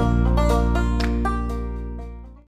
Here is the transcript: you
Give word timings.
you 0.00 0.49